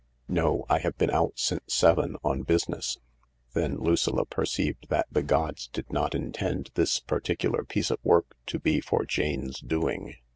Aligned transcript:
"No, 0.27 0.65
I 0.67 0.79
have 0.79 0.97
been 0.97 1.11
out 1.11 1.33
since 1.35 1.71
seven, 1.75 2.17
on 2.23 2.41
business." 2.41 2.97
Then 3.53 3.77
Lucilla 3.77 4.25
perceived 4.25 4.87
that 4.89 5.05
the 5.11 5.21
gods 5.21 5.67
did 5.67 5.93
not 5.93 6.15
intend 6.15 6.71
this 6.73 6.99
particular 6.99 7.63
piece 7.63 7.91
of 7.91 7.99
work 8.03 8.35
to 8.47 8.57
be 8.57 8.81
for 8.81 9.05
Jane's 9.05 9.59
doing. 9.59 10.15